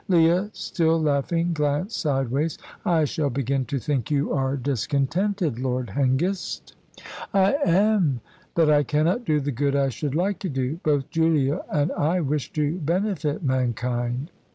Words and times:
Leah, 0.07 0.49
still 0.51 0.99
laughing, 0.99 1.53
glanced 1.53 2.01
sideways. 2.01 2.57
"I 2.83 3.05
shall 3.05 3.29
begin 3.29 3.65
to 3.65 3.77
think 3.77 4.09
you 4.09 4.33
are 4.33 4.57
discontented, 4.57 5.59
Lord 5.59 5.89
Hengist." 5.91 6.73
"I 7.35 7.53
am, 7.63 8.19
that 8.55 8.71
I 8.71 8.81
cannot 8.81 9.25
do 9.25 9.39
the 9.39 9.51
good 9.51 9.75
I 9.75 9.89
should 9.89 10.15
like 10.15 10.39
to 10.39 10.49
do. 10.49 10.79
Both 10.83 11.11
Julia 11.11 11.61
and 11.71 11.91
I 11.91 12.19
wish 12.19 12.51
to 12.53 12.79
benefit 12.79 13.43
mankind." 13.43 14.31